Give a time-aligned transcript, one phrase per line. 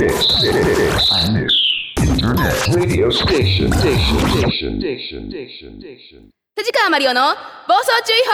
[0.00, 0.08] 藤
[6.72, 7.34] 川マリオの
[7.68, 8.32] 暴走注意報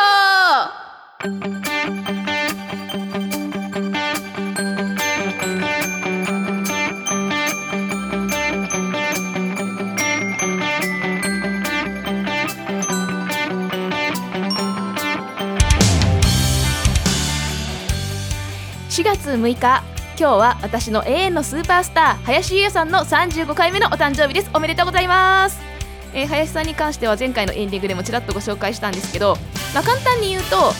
[18.88, 24.51] 4月6日今日は私の永遠のスーパースター林優也さんの35回目のお誕生日です。
[24.55, 25.61] おめでとうございます。
[26.15, 29.37] えー林さんに関しては前回のエンディングでもちらっとご紹介したんですけど、
[29.75, 30.73] まあ、簡単に言うとあ、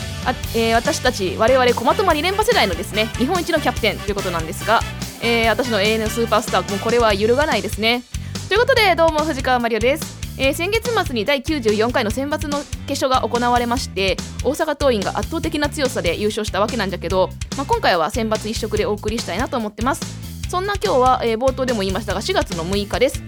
[0.55, 4.79] えー私たち我々駒止連覇世代のですね日本一のキャプテンということなんですが、
[5.21, 8.01] えー私の永遠のスーパースターもうこれは揺るがないですね。
[8.47, 20.27] ということでどうも藤川マリオです、えー先月末に第94回の選抜の決勝が行われまして大阪桐蔭が圧倒的な強さで優勝したわけなんじゃけど、まあ、今回は選抜一色でお送りしたいなと思ってます。
[20.49, 23.21] そんな今日は、えー冒頭でも言いましたが4月の6日です。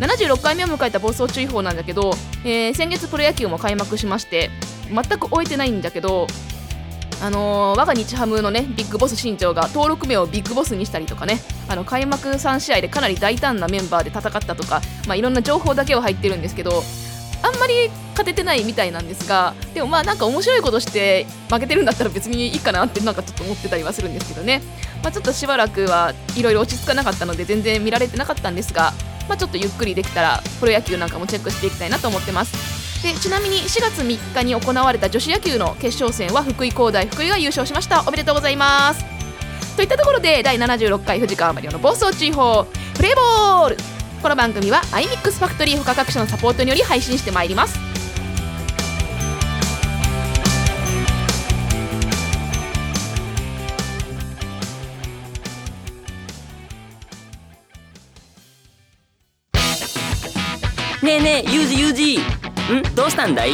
[0.00, 2.12] 76回目を迎えた暴走注意報なんだけど、
[2.44, 4.50] えー先月プロ野球も開幕しまして
[4.90, 6.26] 全く終えてないんだけど
[7.24, 16.82] あのー我が日ハムのねビッグボス新庄が登録名をビッグボスにしたりとかねあの開幕3試合でかなり大胆なメンバーで戦ったとか、まあ、いろんな情報だけは入ってるんですけど
[17.42, 24.60] あんまり勝ててないみたいなんですがでもまあなんか面白いことして負けてるんだったら別にいいかなってなんかちょっと思ってたりはするんですけどね、
[25.02, 28.92] まあ、ちょっとしばらくはいろいろ落ち着かなかったので全然見られてなかったんですが、
[29.30, 32.83] まあ、ちょっとゆっくりできたらプロ野球なんかもチェックしていきたいなと思ってます。
[33.04, 38.02] でちなみに4月3日に行われた女子野球の決勝戦は福井工大福井が優勝しました。
[38.08, 39.04] おめでとうございます。
[39.76, 42.66] といったところで第76回藤川マリオの暴走注意報
[42.96, 43.76] プレーボール。
[44.22, 47.78] この番組は iMix ファクトリー他各社のサポートにより配信してまいります。
[61.02, 62.43] ねえねえユージユージ。
[62.72, 62.82] ん？
[62.94, 63.52] どうしたんだい？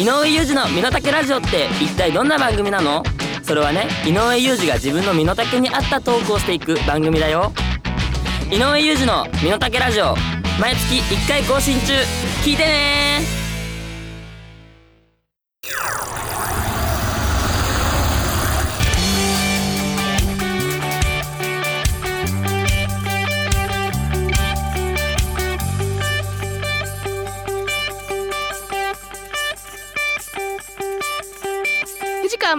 [0.00, 3.02] 井上裕二の身の丈ラジオって一体どんな番組なの？
[3.42, 7.52] それはね井上裕二が自分の身の丈に合ったトークをしていく番組だよ。
[8.50, 10.14] 井上裕二の身の丈ラジオ
[10.60, 11.94] 毎月1回更新中。
[12.44, 13.11] 聞いてね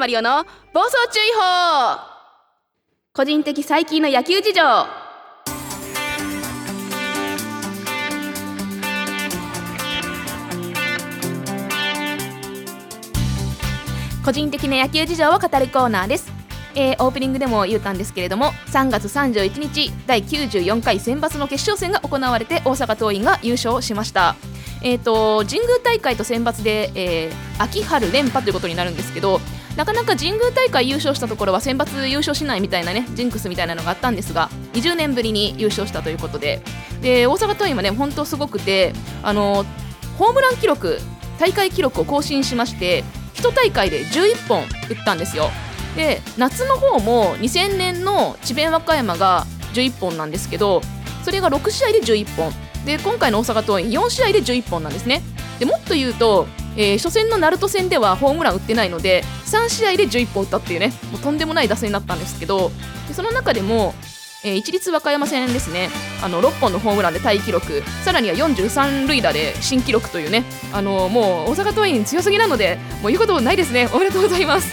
[0.03, 0.43] マリオの
[0.73, 1.97] 暴走注意報。
[3.13, 4.61] 個人的最近の野球事情。
[14.25, 16.29] 個人的な野球事情を語るコーナーです、
[16.75, 24.35] えーオープニングでも言ったんですけれども3月31日第94回選抜の決勝戦が行われて大阪桐蔭が優勝しました。
[24.81, 29.39] えー、と神宮大会と選抜で、えー秋春連覇ということになるんですけど
[29.75, 36.61] なかなか神宮大会優勝したところは選抜優勝しないみたいなねジンクスみたいなのがあったんですが20年ぶりに優勝したということで。
[37.01, 39.65] で大阪桐蔭はね本当すごくてあの
[40.17, 40.99] ホームラン記録
[41.39, 43.03] 大会記録を更新しまして
[43.35, 45.49] 1大会で11本打ったんですよ。
[45.95, 50.81] で夏の方も2000年の智弁和歌山が11本なんですけど
[51.23, 52.53] それが6試合で11本。
[52.85, 55.21] で今回の大阪桐蔭4試合で11本なんですね。
[55.59, 62.71] でもっと言うと、えー初戦の鳴門戦ではホームラン打ってないので3試合で11本打ったっていうねもうとんでもない打線になったんですけど
[63.07, 63.93] でその中でも、
[64.43, 65.89] えー一律和歌山戦ですね。
[66.21, 73.89] あの6本のホームランでタイ記録さらには43塁打で新記録というねあのもう大阪桐蔭強すぎなのでもう言うことないですね。
[73.93, 74.67] おめでとうございます。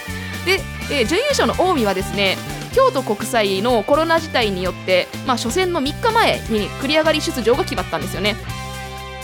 [0.44, 2.36] で、えー準優勝の近江はですね
[2.72, 8.36] 京都国際のコロナ事態によって、まあ、初戦の3日前に繰り上がり出場が決まったんですよね。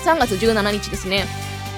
[0.04, 1.26] 3月17日ですね、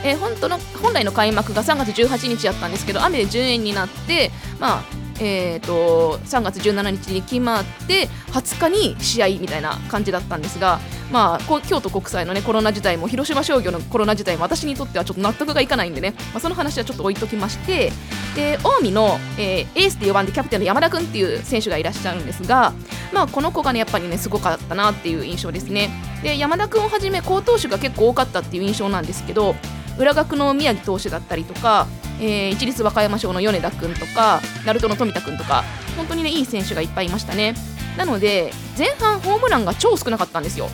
[0.05, 4.83] えー本当の本来の開幕が3月18日やったんですけど雨で順延になって、まあ
[5.21, 10.79] えー、と3月17日に決まって20日に試合みたいな感じだったんですが、
[11.11, 17.93] まあ、京都国際の、ね、コロナ自体も広島商業のコロナ自体も私にとってはちょっと納得がいかないんでね、まあ、その話はちょっと置いときまして
[18.35, 22.73] 近江の、えーエースで4番でキャプテンの山田君っていう選手がいらっしゃるんですが、
[23.12, 25.91] まあ、この子がねやっぱりねすごかったなっていう印象ですね。
[26.23, 29.55] で山田君をはじめ好投手が結構多かったっていう印象なんですけど
[29.99, 31.87] 浦学の宮城投手だったりとか、
[32.21, 35.65] えー一律和歌山賞の米田君とか鳴門の富田君とか
[35.97, 37.55] 本当にねいい選手がいっぱいいましたね。
[37.97, 40.69] なので前半ホームランが超少なかったんですよ。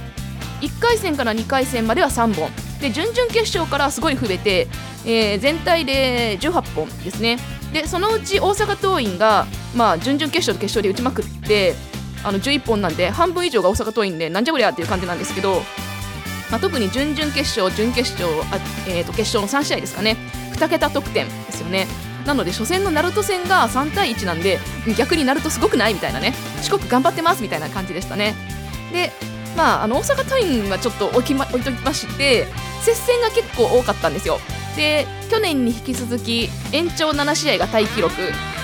[0.60, 2.50] 1回戦から2回戦までは3本。
[2.80, 4.68] で準々決勝からすごい増えて、
[5.06, 7.38] えー全体で18本ですね。
[7.72, 11.74] でそのうち大阪桐蔭が、まあ、準々決勝と決勝で打ちまくって
[12.22, 15.62] あの11本なんで半分以上が大阪桐蔭でなんじゃこりゃっていう感じなんですけど、
[16.50, 20.16] まあ、特に準々決勝準決勝あ、えー、と決勝の3試合ですかね。
[20.52, 21.86] 2桁得点ですよね。
[22.26, 24.58] なので初戦の鳴門戦が3対1なんで
[24.96, 26.32] 逆に鳴門すごくないみたいなね。
[26.62, 28.34] 四国頑張ってますみたいな感じでしたね。
[28.92, 29.12] で
[29.56, 32.46] まああの大阪桐蔭はちょっと置き、ま、置いときまして
[32.82, 34.38] 接戦が結構多かったんですよ。
[34.76, 38.14] で去年に引き続き延長7試合がタイ記録。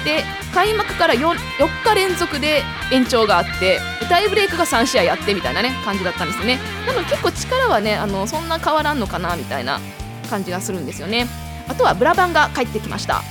[0.05, 0.25] で
[0.55, 1.37] 開幕から 4, 4
[1.85, 2.62] 日連続で
[2.93, 6.58] 延長があってタイブレークが3試合あってみたいなね感じだったんですね。
[6.87, 9.79] なので結構力はねあのそんな変わらんのかなみたいな
[10.29, 11.26] 感じがするんですよね。
[11.69, 13.23] あとはブラバンが帰ってきました。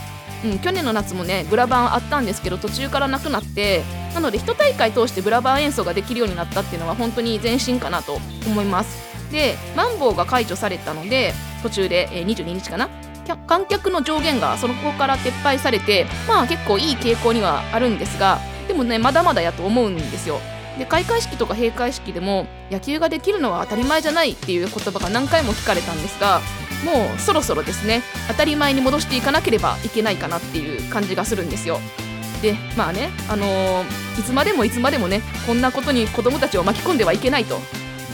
[0.46, 3.84] うん、去年の夏もねブラバンあったんですけど途中からなくなって
[4.14, 9.10] なので1大会通してブラバン演奏ができるようになったっていうのは本当に前進かなと思います。
[9.32, 12.90] でマンボウが解除されたので途中で、えー、22日かな
[13.38, 20.40] 観客の上限がその子から撤廃されてまあ結構いい傾向にはあるんですがでもねまだまだやと思うんですよ。
[20.78, 26.40] で開会式とか閉会式でも野球ができるのは当たり前じゃないっていう言葉が何回も聞かれたんですが
[26.86, 31.80] もうそろそろですね当たり前に戻していかなければいけないかなっていう感じがするんですよ。
[32.42, 37.60] でまあねあのー、いつまでもいつまでもねこんなことに子供たちを巻き込んではいけないと。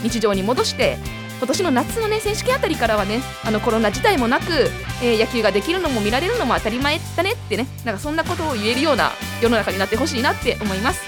[0.02, 0.98] 日常に戻して
[1.38, 4.70] 今年の夏のね選手権あたりからはねあのコロナ自体もなく、
[5.02, 9.10] えー、野球ができるのも見られるのも当たり前だねってねなんかそんなことを言えるような
[9.42, 11.00] 世の中になってほしいなって思います。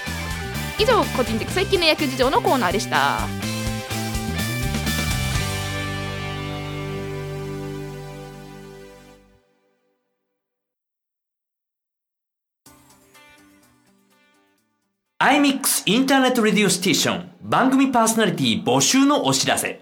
[0.79, 3.19] 以上個人的最近の野球事情のコーナーでした。
[15.21, 17.31] アイミックスインターネットレディオステーション。
[17.41, 19.81] 番組パーソナリティ募集のお知らせ。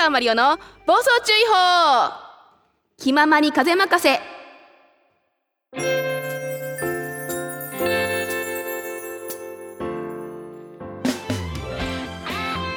[0.00, 0.56] 川マリオの
[0.86, 2.10] 暴走注意報。
[2.96, 4.18] 気ままに風任せ。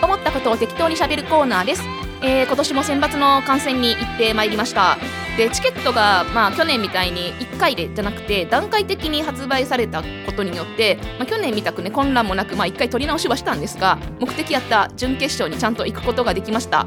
[0.03, 1.83] 思ったことを適当にしゃべるコーナーです、
[2.21, 4.97] えー、今年も選抜の観戦に行ってまいりました。
[5.37, 16.85] でチケットが、まあ、去年みたいに1回でじゃなくて段階的に発売されたことによって、まあ、去年みたくね混乱もなく、まあ、1回取り直しはしたんですが目的やった準決勝にちゃんと行くことができました。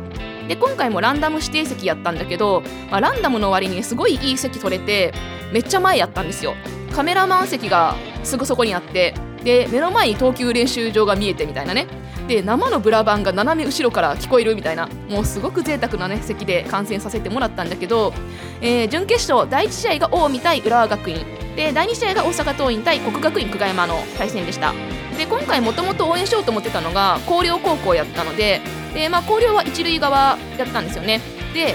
[0.49, 5.13] で今回もランダム指定席やったんだけど、まあ、ランダムの割にすごいいい席取れて
[5.53, 6.55] めっちゃ前やったんですよ。
[6.95, 7.95] カメラマン席が
[8.25, 9.15] すぐそこにあって
[9.45, 11.87] で目の前に投球練習場が見えてみたいなね。
[12.27, 18.13] で生のブラバンが斜め後ろから聞こえるみたいなもうすごく贅沢なね席で観戦させてもらったんだけど、
[18.61, 21.25] えー、準決勝第1試合が近江対浦和学院。
[21.55, 24.75] で第2試合が大阪桐蔭対国学院久我山の対戦でした。
[25.17, 28.61] で今回もともと応援しようと思ってたのが広陵高校やったので
[28.97, 31.21] で、まあ、広陵は一塁側やったんですよね。
[31.53, 31.75] で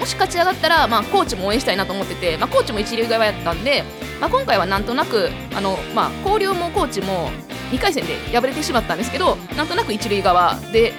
[0.00, 3.84] もし勝ち上がったら、まあ、コーチも応援したいなと思ってて、まあ、コーチも一塁側やったんで、
[4.20, 7.30] まあ、今回はなんとなくあの、まあ、広陵もコーチも
[7.70, 10.94] 2回戦で敗れてしまったんですけどなんとなく一塁側で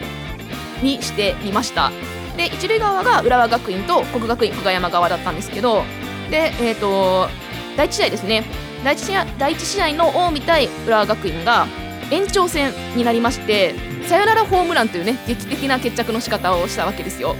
[0.81, 1.91] にしてみました。
[2.37, 5.83] で一塁側が浦和学院と国学院久我山側だったんですけど
[6.31, 7.27] で、えーと、
[7.75, 8.43] 第1試合ですね。
[8.83, 11.67] 第1試合第1試合の近江対浦和学院が
[12.13, 13.73] 延長戦になりまして
[14.07, 17.35] サヨナラホームランというね劇的な決着の仕方をしたわけですよ。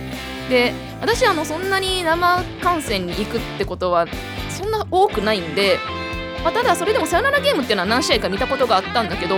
[0.49, 4.07] で私あのそんなに生観戦に行くってことは
[4.49, 5.77] そんな多くないんで
[6.43, 9.35] まあ、ただそれでもサヨナラゲームっていうのは何試合か見たことがあったんだけど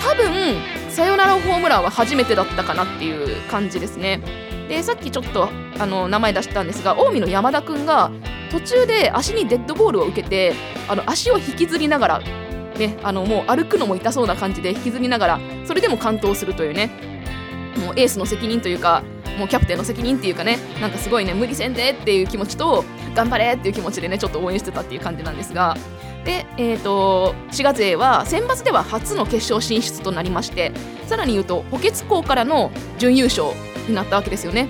[0.00, 0.56] 多分
[0.88, 4.22] サヨナラホームランは初めてだったかなっていう感じですね。
[4.68, 8.10] でさっきちょっとあの名前出したんですが近江の山田君が
[8.50, 10.54] 途中で足にデッドボールを受けて
[10.88, 12.22] あの足を引きずりながら、
[12.76, 17.16] ね、あのもう歩くのも痛そうな感じで引きずりながらそれでも完投するというね。
[17.76, 19.02] もうエースの責任というか
[19.38, 25.76] もうキャプテンの責任っていうかねなんかすごいね無理せんでっていう気持ちと頑張れっていう気持ちでねちょっと応援してたっていう感じなんですが。
[26.24, 30.72] で、えーと、滋賀勢は選抜では初の決勝進出となりまして
[31.06, 33.50] さらに言うと補欠校からの準優勝
[33.86, 34.68] になったわけですよね。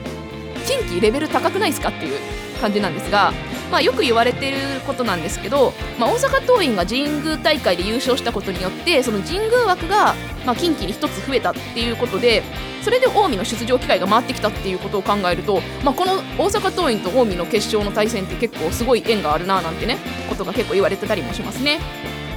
[0.67, 2.19] 近畿レベル高くないですかっていう
[2.61, 3.33] 感じなんですが、
[3.71, 12.43] まあ、よく言われていることなんですけど、まあ、大阪桐蔭が神宮大会で優勝したことによってその神宮枠が、まあ、近畿に1つ増えたっていうことで
[12.83, 21.81] それで近江の出場機会が回ってきたっていうことを考えると、まあ、この大阪桐蔭と近江の決勝の対戦って結構すごい縁があるななんてねことが結構言われてたりもしますね。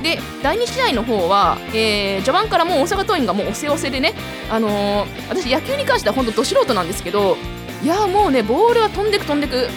[0.02, 4.14] で第2試合の方は、えー序盤からもう大阪桐蔭がもう押せ押せでね、
[4.50, 7.38] あのー私野球に関しては本当ど素人なんですけど
[7.84, 9.68] いやもうねボールは飛んでく飛んでく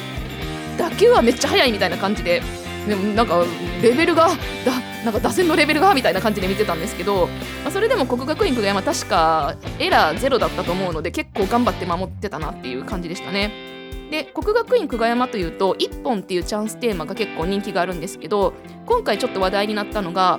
[0.79, 2.43] 打球はめっちゃ速いみたいな感じで
[2.87, 3.45] でもなんか
[3.83, 4.29] レベルが
[4.65, 7.27] だなんか打線のレベルがみたいな感じで見てたんですけど、
[7.63, 13.73] まあ、それでも国学院久我山確かエラーゼロだったと思うので結構頑張って守ってたなっていう感じでしたね。
[14.11, 18.53] で国学院久我山というと1本っていうチャンステーマが結構人気があるんですけど
[18.85, 20.39] 今回ちょっと話題になったのが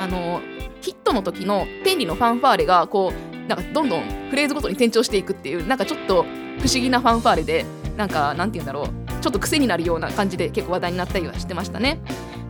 [0.00, 0.40] あの
[0.80, 6.22] ヒットの時の天理のファンファーレがこうなんかどんどんフレーズごとに転調していくっていうなんかちょっと
[6.58, 7.66] 不思議なファンファーレで
[7.98, 11.98] なんかなんて言うんだろうちょっと癖になるような感じで結構話題になったりはしてましたね。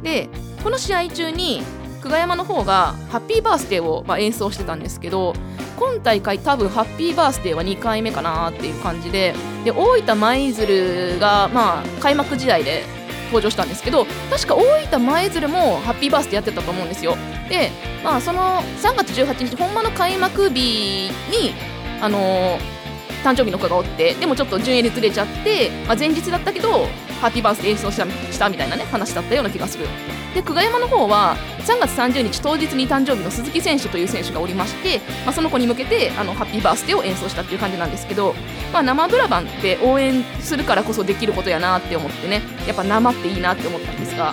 [0.02, 0.28] で
[0.62, 1.62] この試合中に
[2.02, 5.34] 久我山の方がハッピーバースデーをまあ演奏してたんですけど
[5.78, 9.34] 今大会多分ハッピーバースデーは2回目かなっていう感じで
[9.64, 12.84] で大分舞鶴がまあ開幕試合で
[13.26, 17.16] 登場したんですけど確か大分舞鶴もハッピーバースデーやってたと思うんですよ
[17.48, 17.70] で
[18.02, 21.54] まあその3月18日本間の開幕日に
[22.00, 22.79] あのー
[23.22, 26.86] 誕生日の子がおってでもちょっと順位でずれちゃって、まあ、前日だったけど
[27.20, 29.86] ハッピーバースデー演奏したしたみたいなね話だったような気がする。
[30.34, 31.36] で久我山の方は
[31.66, 38.34] 3月30日当日に誕生日の鈴木選手という選手がおりまして、まあ、その子に向けてあのハッピーバースデーを演奏したっていう感じなんですけど、
[38.72, 44.32] まあ、生ブラバンって応援するからこそできることやなって思ってねやっぱ生っていいなって思ったんですが。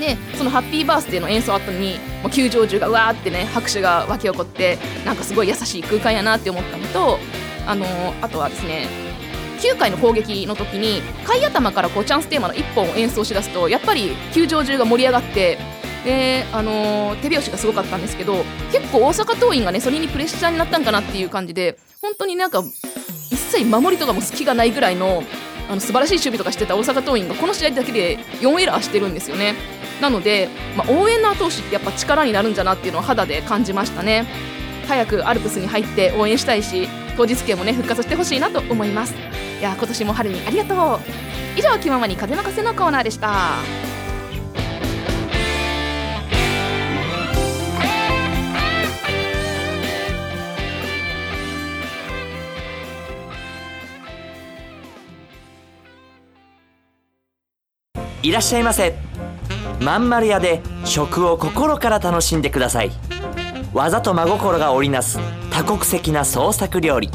[0.00, 7.18] でそのハッピーバースデーの演奏後にもう球場中がうわーってね拍手が沸き起こってなんかすごい優しい空間やなって思ったのと
[7.66, 7.86] あの
[8.20, 8.88] あとはですね
[9.58, 15.58] 9回の攻撃の時に下位頭からこうチャンステーマの1本を演奏しだすとやっぱり球場中が盛り上がって
[16.04, 22.62] であのー手拍子がすごかったんですけど結構大阪桐蔭がねそれにプレッシャーになったんかなっていう感じで本当になんか
[23.30, 25.22] 一切守りとかも隙がないぐらいの
[25.66, 29.54] あの素晴らしい守備とかしてた大阪桐蔭がこの試合だけで4エラーしてるんですよね。
[30.02, 34.26] なので、まあ、応援の後押しってやっぱ力になるんじゃなっていうのを肌で感じましたね。
[34.86, 39.14] 早くアルプスに入って応援したいし当日券もね復活してほしいなと思います。
[39.60, 41.00] いや今年も春にありがとう。
[41.56, 43.32] 以上気ままに風任せのコーナーでした。
[58.22, 58.96] いらっしゃいませ。
[59.80, 62.90] まんまる屋で食を心から楽しんでください。
[63.74, 65.18] 技と真心が織りなす
[65.50, 67.10] 多国籍な創作料理。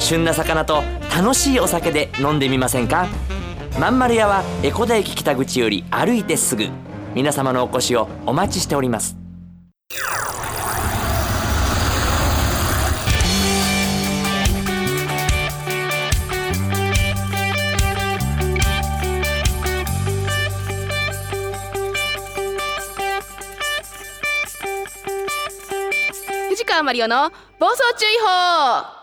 [0.00, 0.82] 旬な魚と
[1.16, 3.06] 楽しいお酒で飲んでみませんか？
[3.80, 6.68] まんまる屋は江古田駅北口より歩いてすぐ。
[7.14, 9.21] 皆様のお越しをお待ちしております。
[26.84, 29.01] マリオの暴走注意報。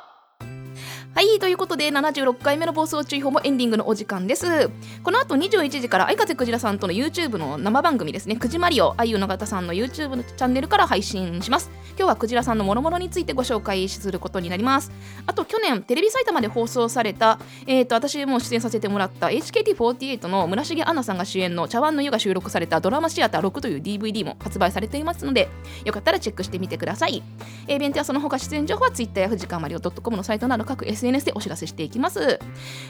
[1.20, 4.70] はいということで76回目の暴走注意報もエンディングのお時間です。
[5.04, 8.38] この後21時から相風クジラさんとの YouTube の生番組ですね。
[8.38, 11.70] くじマリオあゆの方さんの YouTube のチャンネルから配信します。
[11.98, 14.94] 今日はクジラさんの諸々についてご紹介することになります。
[15.26, 25.50] あと去年テレビ埼玉で放送されたえー、と私も出演させてもらった HKT48 の村重杏奈さんが主演の茶碗の湯が収録されたドラマシアター6という DVD も発売されていますので
[25.84, 27.22] よかったらチェックしてみてください。
[27.68, 32.40] えーイベントやその他出演情報は Twitter や藤川マリオ .com のサイトなど各 SNS でお知らせしていきます、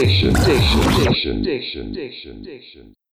[0.00, 2.99] diction, diction, diction, diction, diction, diction.